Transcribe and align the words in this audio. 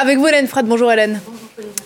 Avec 0.00 0.18
vous, 0.18 0.28
Hélène 0.28 0.46
Fred. 0.46 0.64
Bonjour, 0.64 0.92
Hélène. 0.92 1.20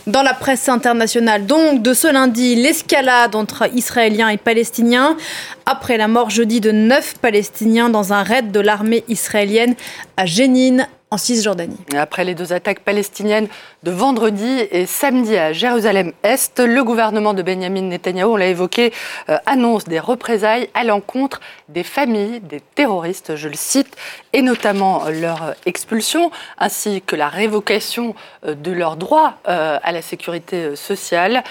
Dans 0.06 0.22
la 0.22 0.34
presse 0.34 0.68
internationale, 0.68 1.46
donc, 1.46 1.80
de 1.80 1.94
ce 1.94 2.12
lundi, 2.12 2.56
l'escalade 2.56 3.34
entre 3.34 3.74
Israéliens 3.74 4.28
et 4.28 4.36
Palestiniens 4.36 5.16
après 5.64 5.96
la 5.96 6.08
mort 6.08 6.28
jeudi 6.28 6.60
de 6.60 6.72
neuf 6.72 7.14
Palestiniens 7.22 7.88
dans 7.88 8.12
un 8.12 8.22
raid 8.22 8.52
de 8.52 8.60
l'armée 8.60 9.02
israélienne 9.08 9.76
à 10.18 10.26
Jénine, 10.26 10.88
en 11.12 11.18
Cisjordanie. 11.18 11.76
Après 11.94 12.24
les 12.24 12.34
deux 12.34 12.54
attaques 12.54 12.80
palestiniennes 12.80 13.48
de 13.82 13.90
vendredi 13.90 14.66
et 14.70 14.86
samedi 14.86 15.36
à 15.36 15.52
Jérusalem-Est, 15.52 16.58
le 16.60 16.82
gouvernement 16.82 17.34
de 17.34 17.42
Benjamin 17.42 17.82
Netanyahu, 17.82 18.30
on 18.30 18.36
l'a 18.36 18.46
évoqué, 18.46 18.94
euh, 19.28 19.36
annonce 19.44 19.84
des 19.84 20.00
représailles 20.00 20.70
à 20.72 20.84
l'encontre 20.84 21.42
des 21.68 21.82
familles 21.82 22.40
des 22.40 22.60
terroristes, 22.60 23.36
je 23.36 23.48
le 23.48 23.56
cite, 23.56 23.94
et 24.32 24.40
notamment 24.40 25.04
leur 25.10 25.54
expulsion, 25.66 26.30
ainsi 26.56 27.02
que 27.02 27.14
la 27.14 27.28
révocation 27.28 28.14
euh, 28.46 28.54
de 28.54 28.72
leurs 28.72 28.96
droits 28.96 29.34
euh, 29.48 29.78
à 29.82 29.92
la 29.92 30.00
sécurité 30.00 30.76
sociale 30.76 31.44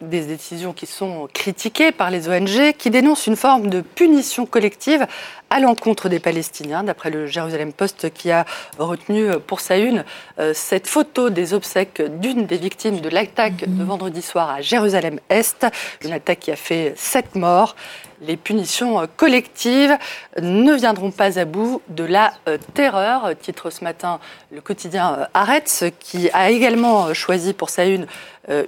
des 0.00 0.22
décisions 0.22 0.72
qui 0.72 0.86
sont 0.86 1.28
critiquées 1.32 1.92
par 1.92 2.10
les 2.10 2.28
ONG, 2.28 2.72
qui 2.76 2.90
dénoncent 2.90 3.26
une 3.26 3.36
forme 3.36 3.68
de 3.68 3.80
punition 3.80 4.46
collective 4.46 5.06
à 5.50 5.60
l'encontre 5.60 6.08
des 6.08 6.18
Palestiniens, 6.18 6.84
d'après 6.84 7.10
le 7.10 7.26
Jérusalem 7.26 7.72
Post 7.72 8.12
qui 8.12 8.30
a 8.30 8.44
retenu 8.78 9.30
pour 9.46 9.60
sa 9.60 9.76
une 9.78 10.04
euh, 10.38 10.52
cette 10.54 10.86
photo 10.86 11.30
des 11.30 11.54
obsèques 11.54 12.02
d'une 12.20 12.46
des 12.46 12.58
victimes 12.58 13.00
de 13.00 13.08
l'attaque 13.08 13.64
de 13.66 13.84
vendredi 13.84 14.22
soir 14.22 14.50
à 14.50 14.60
Jérusalem-Est, 14.60 15.66
une 16.04 16.12
attaque 16.12 16.40
qui 16.40 16.50
a 16.50 16.56
fait 16.56 16.94
sept 16.96 17.34
morts. 17.34 17.76
Les 18.20 18.36
punitions 18.36 19.06
collectives 19.16 19.96
ne 20.40 20.74
viendront 20.74 21.10
pas 21.10 21.38
à 21.38 21.44
bout 21.44 21.82
de 21.88 22.04
la 22.04 22.32
euh, 22.48 22.58
terreur, 22.74 23.30
titre 23.40 23.70
ce 23.70 23.84
matin 23.84 24.18
le 24.50 24.60
quotidien 24.60 25.14
euh, 25.14 25.24
Arrête, 25.34 25.92
qui 26.00 26.30
a 26.32 26.50
également 26.50 27.14
choisi 27.14 27.52
pour 27.52 27.70
sa 27.70 27.84
une 27.84 28.06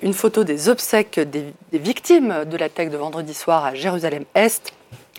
une 0.02 0.12
photo 0.12 0.44
des 0.44 0.68
obsèques 0.68 1.18
des 1.18 1.54
victimes 1.72 2.44
de 2.44 2.58
l'attaque 2.58 2.90
de 2.90 2.98
vendredi 2.98 3.32
soir 3.32 3.64
à 3.64 3.74
Jérusalem-Est. 3.74 4.74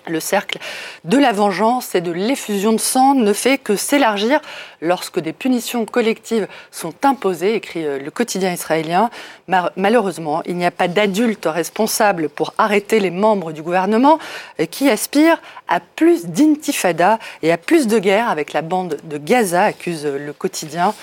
Le 0.08 0.20
cercle 0.20 0.58
de 1.04 1.18
la 1.18 1.32
vengeance 1.32 1.96
et 1.96 2.02
de 2.02 2.12
l'effusion 2.12 2.74
de 2.74 2.80
sang 2.80 3.14
ne 3.14 3.34
fait 3.34 3.58
que 3.58 3.76
s'élargir 3.76 4.42
lorsque 4.82 5.20
des 5.20 5.34
punitions 5.34 5.86
collectives 5.86 6.48
sont 6.72 6.94
imposées, 7.04 7.56
écrit 7.56 7.86
euh, 7.86 8.00
le 8.00 8.12
quotidien 8.12 8.52
israélien. 8.52 9.10
Malheureusement, 9.76 10.42
il 10.46 10.56
n'y 10.56 10.66
a 10.66 10.72
pas 10.72 10.88
d'adultes 10.88 11.46
responsables 11.46 12.30
pour 12.30 12.54
arrêter 12.58 13.00
les 13.00 13.12
membres 13.12 13.52
du 13.52 13.62
gouvernement 13.62 14.18
euh, 14.60 14.66
qui 14.66 14.90
aspirent 14.90 15.42
à 15.68 15.80
plus 15.80 16.26
d'intifada 16.26 17.20
et 17.44 17.52
à 17.52 17.58
plus 17.58 17.88
de 17.88 18.00
guerre 18.00 18.30
avec 18.30 18.54
la 18.54 18.62
bande 18.62 18.98
de 19.04 19.18
Gaza, 19.18 19.64
accuse 19.64 20.06
le 20.06 20.34
quotidien. 20.34 20.94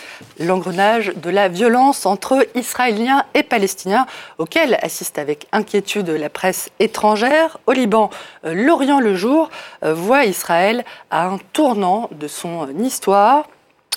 L'engrenage 0.40 1.12
de 1.16 1.30
la 1.30 1.48
violence 1.48 2.04
entre 2.04 2.46
Israéliens 2.54 3.24
et 3.34 3.42
Palestiniens, 3.42 4.06
auquel 4.38 4.78
assiste 4.82 5.18
avec 5.18 5.46
inquiétude 5.52 6.08
la 6.10 6.28
presse 6.28 6.70
étrangère. 6.80 7.58
Au 7.66 7.72
Liban, 7.72 8.10
euh, 8.44 8.54
le 8.96 9.14
jour 9.14 9.50
euh, 9.84 9.92
voit 9.92 10.24
Israël 10.24 10.84
à 11.10 11.26
un 11.26 11.38
tournant 11.52 12.08
de 12.12 12.28
son 12.28 12.68
histoire 12.78 13.44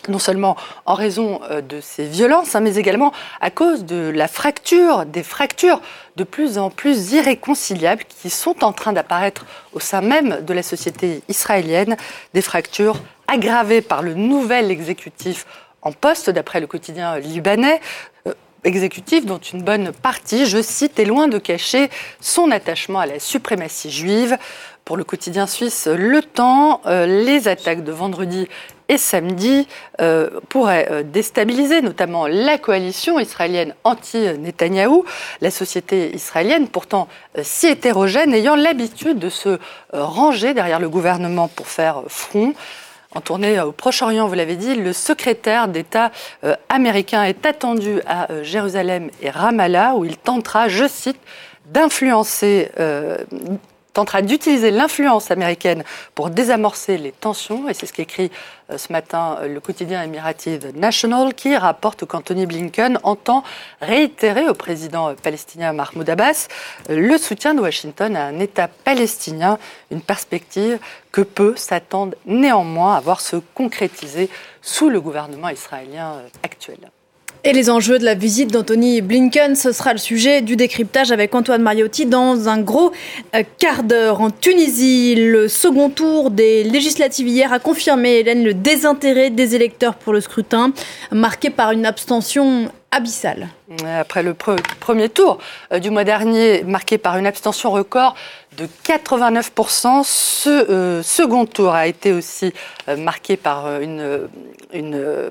non 0.10 0.20
seulement 0.20 0.58
en 0.86 0.96
raison 0.96 1.42
euh, 1.50 1.62
de 1.62 1.80
ces 1.80 2.06
violences, 2.06 2.56
hein, 2.56 2.60
mais 2.60 2.76
également 2.76 3.12
à 3.40 3.52
cause 3.52 3.86
de 3.86 4.10
la 4.10 4.28
fracture, 4.28 5.06
des 5.06 5.24
fractures 5.24 5.82
de 6.16 6.24
plus 6.24 6.58
en 6.58 6.70
plus 6.70 7.14
irréconciliables 7.14 8.04
qui 8.04 8.30
sont 8.30 8.64
en 8.64 8.74
train 8.74 8.94
d'apparaître 8.94 9.46
au 9.74 9.80
sein 9.80 10.02
même 10.02 10.42
de 10.42 10.54
la 10.54 10.64
société 10.64 11.22
israélienne, 11.30 11.98
des 12.34 12.42
fractures 12.42 12.98
aggravées 13.28 13.82
par 13.82 14.02
le 14.02 14.14
nouvel 14.14 14.72
exécutif 14.72 15.46
en 15.84 15.92
poste, 15.92 16.30
d'après 16.30 16.60
le 16.60 16.68
quotidien 16.68 17.18
libanais, 17.18 17.76
euh, 17.76 18.11
exécutif 18.64 19.26
dont 19.26 19.40
une 19.40 19.64
bonne 19.64 19.92
partie, 19.92 20.46
je 20.46 20.62
cite, 20.62 21.00
est 21.00 21.06
loin 21.06 21.28
de 21.28 21.38
cacher 21.38 21.90
son 22.20 22.52
attachement 22.52 23.00
à 23.00 23.06
la 23.06 23.20
suprématie 23.20 23.92
juive. 23.92 24.38
Pour 24.86 24.98
le 24.98 25.04
quotidien 25.04 25.48
suisse 25.48 25.88
Le 25.88 26.22
Temps, 26.22 26.82
euh, 26.86 27.06
les 27.06 27.48
attaques 27.48 27.84
de 27.84 27.92
vendredi 27.92 28.48
et 28.90 28.98
samedi 28.98 29.68
euh, 30.02 30.30
pourraient 30.50 30.88
euh, 30.92 31.04
déstabiliser 31.04 31.82
notamment 31.82 32.28
la 32.28 32.58
coalition 32.58 33.20
israélienne 33.20 33.74
anti-Netanyahou, 33.84 35.06
la 35.40 35.52
société 35.52 36.14
israélienne 36.14 36.68
pourtant 36.68 37.08
si 37.42 37.68
hétérogène, 37.68 38.34
ayant 38.34 38.56
l'habitude 38.56 39.20
de 39.20 39.30
se 39.30 39.60
ranger 39.94 40.54
derrière 40.54 40.80
le 40.80 40.90
gouvernement 40.90 41.48
pour 41.48 41.68
faire 41.68 42.04
front. 42.08 42.54
En 43.14 43.22
tournée 43.22 43.60
au 43.60 43.72
Proche-Orient, 43.72 44.28
vous 44.28 44.36
l'avez 44.36 44.56
dit, 44.56 44.76
le 44.76 44.94
secrétaire 44.94 45.68
d'État 45.68 46.12
américain 46.70 47.24
est 47.24 47.46
attendu 47.46 48.00
à 48.08 48.28
Jérusalem 48.42 49.10
et 49.22 49.30
Ramallah, 49.30 49.96
où 49.96 50.06
il 50.06 50.18
tentera, 50.18 50.70
je 50.70 50.88
cite, 50.88 51.20
d'influencer 51.66 52.70
tentera 53.94 54.22
d'utiliser 54.22 54.72
l'influence 54.72 55.32
américaine 55.32 55.84
pour 56.16 56.30
désamorcer 56.30 56.98
les 56.98 57.12
tensions, 57.12 57.68
et 57.68 57.74
c'est 57.74 57.86
ce 57.86 57.94
qu'écrit 57.94 58.32
euh, 58.70 58.78
ce 58.78 58.92
matin 58.92 59.38
euh, 59.42 59.48
le 59.48 59.60
quotidien 59.60 60.04
émirati 60.04 60.60
The 60.60 60.76
National, 60.76 61.34
qui 61.34 61.56
rapporte 61.56 62.06
qu'Anthony 62.06 62.46
Blinken 62.46 63.00
entend 63.04 63.44
réitérer 63.82 64.48
au 64.48 64.54
président 64.54 65.10
euh, 65.10 65.14
palestinien 65.14 65.74
Mahmoud 65.74 66.10
Abbas 66.10 66.48
le 66.90 67.18
soutien 67.18 67.54
de 67.54 67.62
Washington 67.62 68.16
à 68.16 68.26
un 68.26 68.40
État 68.40 68.68
palestinien, 68.68 69.58
une 69.92 70.02
perspective 70.02 70.80
que 71.12 71.22
peut 71.22 71.56
s'attendre 71.56 72.16
néanmoins 72.26 72.96
à 72.96 73.00
voir 73.00 73.20
se 73.20 73.36
concrétiser 73.36 74.30
sous 74.62 74.90
le 74.90 75.02
gouvernement 75.02 75.50
israélien 75.50 76.22
actuel. 76.44 76.78
Et 77.44 77.54
les 77.54 77.72
enjeux 77.72 77.98
de 77.98 78.06
la 78.06 78.14
visite 78.14 78.52
d'Anthony 78.52 79.02
Blinken, 79.02 79.56
ce 79.56 79.72
sera 79.72 79.94
le 79.94 79.98
sujet 79.98 80.44
du 80.44 80.56
décryptage 80.56 81.12
avec 81.12 81.34
Antoine 81.34 81.64
Mariotti 81.64 82.06
dans 82.06 82.48
un 82.48 82.62
gros 82.62 82.92
euh, 83.34 83.42
quart 83.58 83.82
d'heure. 83.82 84.22
En 84.22 84.30
Tunisie, 84.30 85.16
le 85.16 85.48
second 85.48 85.90
tour 85.90 86.30
des 86.30 86.64
législatives 86.64 87.28
hier 87.28 87.52
a 87.52 87.58
confirmé, 87.58 88.20
Hélène, 88.20 88.44
le 88.44 88.54
désintérêt 88.54 89.32
des 89.32 89.56
électeurs 89.56 89.96
pour 89.96 90.14
le 90.14 90.22
scrutin, 90.22 90.72
marqué 91.12 91.50
par 91.50 91.72
une 91.72 91.88
abstention 91.88 92.72
Après 93.88 94.22
le 94.22 94.34
premier 94.34 95.08
tour 95.08 95.38
euh, 95.72 95.80
du 95.80 95.90
mois 95.90 96.04
dernier, 96.04 96.64
marqué 96.66 96.98
par 96.98 97.18
une 97.18 97.26
abstention 97.26 97.72
record 97.72 98.16
de 98.58 98.68
89%, 98.86 100.04
ce 100.04 100.50
euh, 100.50 101.02
second 101.02 101.46
tour 101.46 101.74
a 101.74 101.88
été 101.88 102.12
aussi 102.12 102.54
euh, 102.90 102.98
marqué 102.98 103.38
par 103.38 103.80
une, 103.80 104.20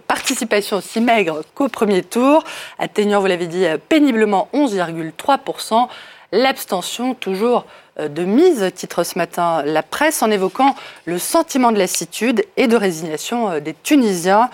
participation 0.09 0.79
aussi 0.79 1.03
maigre 1.03 1.43
qu'au 1.55 1.69
premier 1.69 2.03
tour, 2.03 2.45
atteignant, 2.79 3.21
vous 3.21 3.27
l'avez 3.27 3.47
dit, 3.47 3.67
péniblement 3.91 4.49
11,3%. 4.55 5.89
L'abstention 6.33 7.15
toujours 7.15 7.67
de 7.99 8.25
mise, 8.25 8.71
titre 8.75 9.05
ce 9.05 9.19
matin 9.19 9.63
la 9.65 9.83
presse, 9.83 10.23
en 10.23 10.31
évoquant 10.31 10.75
le 11.05 11.19
sentiment 11.19 11.73
de 11.73 11.79
lassitude 11.79 12.45
et 12.57 12.67
de 12.67 12.77
résignation 12.77 13.59
des 13.59 13.75
Tunisiens. 13.75 14.49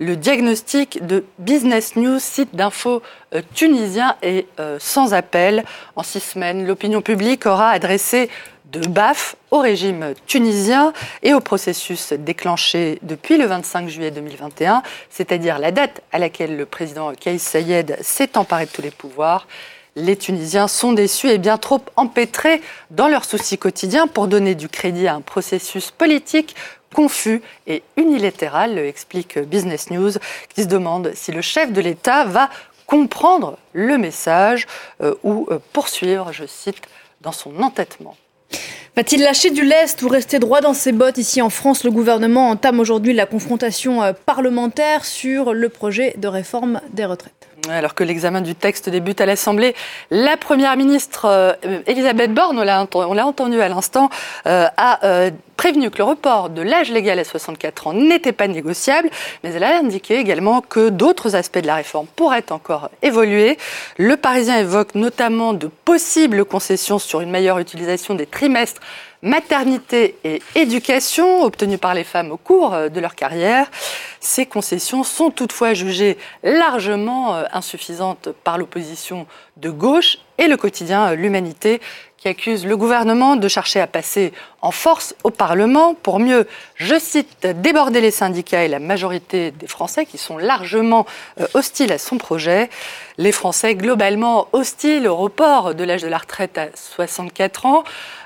Le 0.00 0.14
diagnostic 0.14 1.04
de 1.04 1.24
Business 1.40 1.96
News, 1.96 2.20
site 2.20 2.54
d'info 2.54 3.02
euh, 3.34 3.42
tunisien, 3.54 4.14
est 4.22 4.46
euh, 4.60 4.76
sans 4.78 5.12
appel. 5.12 5.64
En 5.96 6.04
six 6.04 6.20
semaines, 6.20 6.64
l'opinion 6.64 7.02
publique 7.02 7.46
aura 7.46 7.70
adressé 7.70 8.30
de 8.66 8.86
baf 8.86 9.34
au 9.50 9.58
régime 9.58 10.14
tunisien 10.26 10.92
et 11.24 11.34
au 11.34 11.40
processus 11.40 12.12
déclenché 12.12 13.00
depuis 13.02 13.38
le 13.38 13.46
25 13.46 13.88
juillet 13.88 14.12
2021, 14.12 14.84
c'est-à-dire 15.10 15.58
la 15.58 15.72
date 15.72 16.00
à 16.12 16.20
laquelle 16.20 16.56
le 16.56 16.66
président 16.66 17.12
Kais 17.14 17.38
Sayed 17.38 17.98
s'est 18.00 18.38
emparé 18.38 18.66
de 18.66 18.70
tous 18.70 18.82
les 18.82 18.92
pouvoirs. 18.92 19.48
Les 19.96 20.16
Tunisiens 20.16 20.68
sont 20.68 20.92
déçus 20.92 21.28
et 21.28 21.38
bien 21.38 21.58
trop 21.58 21.80
empêtrés 21.96 22.60
dans 22.90 23.08
leurs 23.08 23.24
soucis 23.24 23.58
quotidiens 23.58 24.06
pour 24.06 24.28
donner 24.28 24.54
du 24.54 24.68
crédit 24.68 25.08
à 25.08 25.14
un 25.14 25.20
processus 25.20 25.90
politique 25.90 26.54
confus 26.94 27.42
et 27.66 27.82
unilatéral, 27.96 28.78
explique 28.78 29.38
Business 29.38 29.90
News, 29.90 30.12
qui 30.54 30.62
se 30.62 30.68
demande 30.68 31.12
si 31.14 31.32
le 31.32 31.42
chef 31.42 31.72
de 31.72 31.80
l'État 31.80 32.24
va 32.24 32.48
comprendre 32.86 33.58
le 33.74 33.98
message 33.98 34.66
euh, 35.02 35.14
ou 35.22 35.46
euh, 35.50 35.58
poursuivre, 35.72 36.32
je 36.32 36.46
cite, 36.46 36.80
dans 37.20 37.32
son 37.32 37.62
entêtement. 37.62 38.16
Va-t-il 38.96 39.22
lâcher 39.22 39.50
du 39.50 39.62
lest 39.62 40.02
ou 40.02 40.08
rester 40.08 40.38
droit 40.38 40.60
dans 40.60 40.74
ses 40.74 40.92
bottes? 40.92 41.18
Ici 41.18 41.42
en 41.42 41.50
France, 41.50 41.84
le 41.84 41.90
gouvernement 41.90 42.48
entame 42.48 42.80
aujourd'hui 42.80 43.12
la 43.12 43.26
confrontation 43.26 44.02
euh, 44.02 44.12
parlementaire 44.12 45.04
sur 45.04 45.52
le 45.52 45.68
projet 45.68 46.14
de 46.16 46.28
réforme 46.28 46.80
des 46.92 47.04
retraites. 47.04 47.37
Alors 47.68 47.94
que 47.94 48.04
l'examen 48.04 48.40
du 48.40 48.54
texte 48.54 48.88
débute 48.88 49.20
à 49.20 49.26
l'Assemblée, 49.26 49.74
la 50.10 50.36
Première 50.36 50.76
ministre 50.76 51.26
euh, 51.26 51.52
Elisabeth 51.86 52.32
Borne, 52.32 52.58
on 52.58 53.14
l'a 53.14 53.26
entendu 53.26 53.60
à 53.60 53.68
l'instant, 53.68 54.10
euh, 54.46 54.66
a 54.76 55.04
euh, 55.04 55.30
prévenu 55.58 55.90
que 55.90 55.98
le 55.98 56.04
report 56.04 56.48
de 56.48 56.62
l'âge 56.62 56.90
légal 56.90 57.18
à 57.18 57.24
64 57.24 57.88
ans 57.88 57.92
n'était 57.92 58.32
pas 58.32 58.46
négociable, 58.46 59.10
mais 59.42 59.52
elle 59.52 59.64
a 59.64 59.76
indiqué 59.76 60.14
également 60.14 60.62
que 60.62 60.88
d'autres 60.88 61.34
aspects 61.34 61.58
de 61.58 61.66
la 61.66 61.74
réforme 61.74 62.06
pourraient 62.16 62.50
encore 62.50 62.88
évoluer. 63.02 63.58
Le 63.98 64.16
Parisien 64.16 64.56
évoque 64.58 64.94
notamment 64.94 65.52
de 65.52 65.66
possibles 65.66 66.44
concessions 66.44 67.00
sur 67.00 67.20
une 67.20 67.30
meilleure 67.30 67.58
utilisation 67.58 68.14
des 68.14 68.24
trimestres 68.24 68.80
maternité 69.22 70.16
et 70.24 70.40
éducation 70.54 71.42
obtenues 71.42 71.78
par 71.78 71.94
les 71.94 72.04
femmes 72.04 72.30
au 72.30 72.36
cours 72.36 72.74
euh, 72.74 72.88
de 72.88 73.00
leur 73.00 73.14
carrière. 73.14 73.68
Ces 74.20 74.46
concessions 74.46 75.02
sont 75.02 75.30
toutefois 75.30 75.74
jugées 75.74 76.18
largement 76.42 77.34
euh, 77.34 77.44
insuffisantes 77.52 78.28
par 78.44 78.58
l'opposition 78.58 79.26
de 79.56 79.70
gauche 79.70 80.18
et 80.38 80.46
le 80.46 80.56
quotidien 80.56 81.14
L'Humanité 81.14 81.80
qui 82.18 82.28
accuse 82.28 82.66
le 82.66 82.76
gouvernement 82.76 83.36
de 83.36 83.48
chercher 83.48 83.80
à 83.80 83.86
passer 83.86 84.32
en 84.60 84.72
force 84.72 85.14
au 85.22 85.30
Parlement 85.30 85.94
pour 85.94 86.18
mieux, 86.18 86.48
je 86.74 86.98
cite, 86.98 87.46
déborder 87.46 88.00
les 88.00 88.10
syndicats 88.10 88.64
et 88.64 88.68
la 88.68 88.80
majorité 88.80 89.52
des 89.52 89.68
Français 89.68 90.04
qui 90.04 90.18
sont 90.18 90.36
largement 90.36 91.06
euh, 91.40 91.46
hostiles 91.54 91.92
à 91.92 91.98
son 91.98 92.18
projet. 92.18 92.70
Les 93.18 93.30
Français 93.30 93.76
globalement 93.76 94.48
hostiles 94.52 95.06
au 95.06 95.14
report 95.14 95.76
de 95.76 95.84
l'âge 95.84 96.02
de 96.02 96.08
la 96.08 96.18
retraite 96.18 96.58
à 96.58 96.66
64 96.74 97.66
ans. 97.66 97.84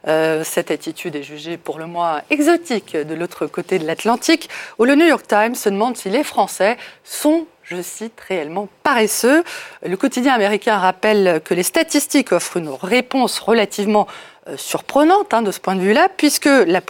Euh, 0.08 0.42
cette 0.42 0.70
attitude 0.70 1.14
est 1.14 1.22
jugée 1.22 1.58
pour 1.58 1.78
le 1.78 1.86
moins 1.86 2.22
exotique 2.30 2.96
de 2.96 3.14
l'autre 3.14 3.46
côté 3.46 3.78
de 3.78 3.86
l'Atlantique, 3.86 4.48
où 4.78 4.84
le 4.84 4.94
New 4.94 5.06
York 5.06 5.26
Times 5.28 5.54
se 5.54 5.68
demande 5.68 5.98
si 5.98 6.08
les 6.08 6.24
Français 6.24 6.78
sont 7.04 7.46
je 7.76 7.82
cite, 7.82 8.20
réellement 8.28 8.68
paresseux. 8.82 9.42
Le 9.84 9.96
quotidien 9.96 10.34
américain 10.34 10.76
rappelle 10.78 11.40
que 11.44 11.54
les 11.54 11.62
statistiques 11.62 12.32
offrent 12.32 12.58
une 12.58 12.68
réponse 12.68 13.38
relativement 13.38 14.06
euh, 14.48 14.56
surprenante 14.56 15.32
hein, 15.34 15.42
de 15.42 15.52
ce 15.52 15.60
point 15.60 15.76
de 15.76 15.80
vue-là, 15.80 16.08
puisque 16.16 16.46
la, 16.46 16.80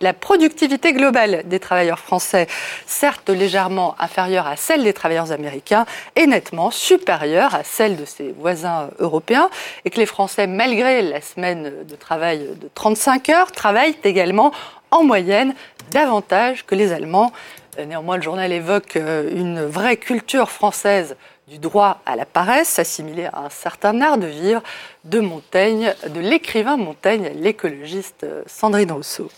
la, 0.00 0.12
productivité 0.14 0.94
globale 0.94 1.42
des 1.44 1.60
travailleurs 1.60 1.98
français, 1.98 2.46
certes 2.86 3.28
légèrement 3.28 3.94
inférieure 3.98 4.46
à 4.46 4.56
celle 4.56 4.84
des 4.84 4.94
travailleurs 4.94 5.30
américains, 5.30 5.84
est 6.16 6.26
nettement 6.26 6.70
supérieure 6.70 7.54
à 7.54 7.62
celle 7.62 7.96
de 7.96 8.06
ses 8.06 8.32
voisins 8.32 8.88
européens, 9.00 9.50
et 9.84 9.90
que 9.90 9.98
les 9.98 10.06
Français, 10.06 10.46
malgré 10.46 11.02
la 11.02 11.20
semaine 11.20 11.72
de 11.86 11.94
travail 11.94 12.38
de 12.58 12.70
35 12.74 13.28
heures, 13.28 13.52
travaillent 13.52 13.98
également 14.02 14.52
en 14.90 15.04
moyenne 15.04 15.54
davantage 15.90 16.64
que 16.66 16.74
les 16.74 16.92
Allemands. 16.92 17.32
Néanmoins, 17.78 18.16
le 18.16 18.22
journal 18.22 18.52
évoque 18.52 18.96
euh, 18.96 19.30
une 19.32 19.64
vraie 19.64 19.96
culture 19.96 20.50
française 20.50 21.16
du 21.46 21.58
droit 21.58 22.00
à 22.04 22.16
la 22.16 22.26
paresse, 22.26 22.78
assimilée 22.78 23.26
à 23.26 23.40
un 23.44 23.50
certain 23.50 24.00
art 24.00 24.18
de 24.18 24.26
vivre 24.26 24.62
de 25.04 25.20
Montaigne, 25.20 25.94
de 26.08 26.20
l'écrivain 26.20 26.76
Montaigne, 26.76 27.30
l'écologiste 27.36 28.24
euh, 28.24 28.42
Sandrine 28.46 28.92
Rousseau. 28.92 29.30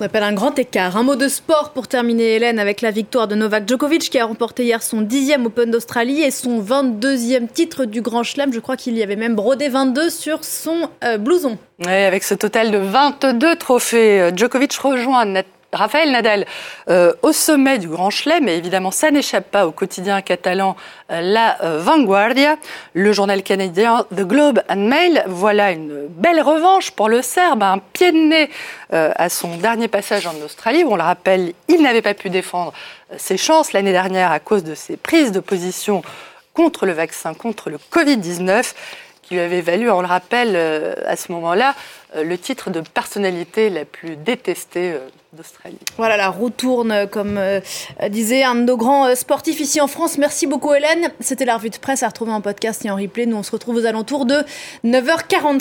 On 0.00 0.04
appelle 0.04 0.22
un 0.22 0.32
grand 0.32 0.56
écart. 0.56 0.96
Un 0.96 1.02
mot 1.02 1.16
de 1.16 1.26
sport 1.26 1.70
pour 1.70 1.88
terminer, 1.88 2.36
Hélène, 2.36 2.60
avec 2.60 2.82
la 2.82 2.92
victoire 2.92 3.26
de 3.26 3.34
Novak 3.34 3.68
Djokovic 3.68 4.10
qui 4.10 4.18
a 4.20 4.26
remporté 4.26 4.62
hier 4.64 4.80
son 4.80 5.00
dixième 5.00 5.44
Open 5.46 5.72
d'Australie 5.72 6.22
et 6.22 6.30
son 6.30 6.62
22e 6.62 7.48
titre 7.48 7.84
du 7.84 8.00
Grand 8.00 8.22
Chelem. 8.22 8.52
Je 8.52 8.60
crois 8.60 8.76
qu'il 8.76 8.96
y 8.96 9.02
avait 9.02 9.16
même 9.16 9.34
brodé 9.34 9.68
22 9.68 10.08
sur 10.08 10.44
son 10.44 10.88
euh, 11.02 11.18
blouson. 11.18 11.58
Avec 11.84 12.22
ce 12.22 12.34
total 12.34 12.70
de 12.70 12.78
22 12.78 13.56
trophées, 13.56 14.30
Djokovic 14.36 14.72
rejoint 14.74 15.24
Raphaël 15.72 16.10
Nadal 16.10 16.46
euh, 16.88 17.12
au 17.22 17.32
sommet 17.32 17.78
du 17.78 17.88
Grand 17.88 18.08
Chelem, 18.08 18.44
mais 18.44 18.56
évidemment 18.56 18.90
ça 18.90 19.10
n'échappe 19.10 19.50
pas 19.50 19.66
au 19.66 19.70
quotidien 19.70 20.22
catalan 20.22 20.76
euh, 21.12 21.20
La 21.20 21.62
euh, 21.62 21.78
Vanguardia, 21.78 22.56
le 22.94 23.12
journal 23.12 23.42
canadien 23.42 24.06
The 24.14 24.22
Globe 24.22 24.62
and 24.70 24.76
Mail. 24.76 25.24
Voilà 25.26 25.72
une 25.72 26.06
belle 26.08 26.40
revanche 26.40 26.90
pour 26.92 27.08
le 27.08 27.20
Serbe, 27.20 27.62
un 27.62 27.78
pied 27.78 28.12
de 28.12 28.16
nez 28.16 28.50
à 28.90 29.28
son 29.28 29.58
dernier 29.58 29.86
passage 29.86 30.26
en 30.26 30.34
Australie, 30.42 30.82
on 30.86 30.96
le 30.96 31.02
rappelle, 31.02 31.52
il 31.68 31.82
n'avait 31.82 32.00
pas 32.00 32.14
pu 32.14 32.30
défendre 32.30 32.72
ses 33.18 33.36
chances 33.36 33.74
l'année 33.74 33.92
dernière 33.92 34.32
à 34.32 34.40
cause 34.40 34.64
de 34.64 34.74
ses 34.74 34.96
prises 34.96 35.30
de 35.30 35.40
position 35.40 36.02
contre 36.54 36.86
le 36.86 36.92
vaccin, 36.92 37.34
contre 37.34 37.68
le 37.68 37.76
Covid-19 37.92 38.72
qui 39.28 39.34
lui 39.34 39.40
avait 39.40 39.60
valu, 39.60 39.90
on 39.90 40.00
le 40.00 40.06
rappelle, 40.06 40.56
à 40.56 41.16
ce 41.16 41.30
moment-là, 41.32 41.74
le 42.16 42.38
titre 42.38 42.70
de 42.70 42.80
personnalité 42.80 43.68
la 43.68 43.84
plus 43.84 44.16
détestée 44.16 44.96
d'Australie. 45.32 45.78
Voilà, 45.98 46.16
la 46.16 46.28
roue 46.30 46.48
tourne, 46.48 47.06
comme 47.10 47.36
euh, 47.36 47.60
disait 48.08 48.44
un 48.44 48.54
de 48.54 48.62
nos 48.62 48.78
grands 48.78 49.06
euh, 49.06 49.14
sportifs 49.14 49.60
ici 49.60 49.78
en 49.80 49.86
France. 49.86 50.16
Merci 50.16 50.46
beaucoup 50.46 50.72
Hélène. 50.72 51.10
C'était 51.20 51.44
la 51.44 51.56
revue 51.56 51.68
de 51.68 51.76
presse 51.76 52.02
à 52.02 52.08
retrouver 52.08 52.32
en 52.32 52.40
podcast 52.40 52.84
et 52.86 52.90
en 52.90 52.96
replay. 52.96 53.26
Nous, 53.26 53.36
on 53.36 53.42
se 53.42 53.50
retrouve 53.50 53.76
aux 53.76 53.84
alentours 53.84 54.24
de 54.24 54.42
9h45. 54.86 55.60